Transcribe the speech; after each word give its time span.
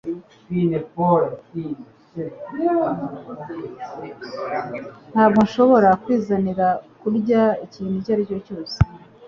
Ntabwo 5.11 5.39
nshobora 5.45 5.89
kwizanira 6.03 6.67
kurya 7.01 7.41
ikintu 7.65 7.95
icyo 7.99 8.11
ari 8.15 8.23
cyo 8.29 8.37
cyose 8.47 8.75